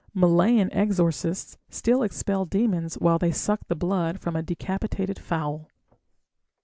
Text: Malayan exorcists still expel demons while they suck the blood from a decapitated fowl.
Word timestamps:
Malayan 0.15 0.73
exorcists 0.73 1.59
still 1.69 2.01
expel 2.01 2.43
demons 2.43 2.95
while 2.95 3.19
they 3.19 3.29
suck 3.31 3.67
the 3.67 3.75
blood 3.75 4.19
from 4.19 4.35
a 4.35 4.41
decapitated 4.41 5.19
fowl. 5.19 5.69